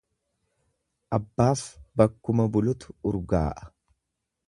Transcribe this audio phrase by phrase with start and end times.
[1.17, 1.63] Abbaaf
[2.01, 3.73] bakkuma bulutu urgaa'a.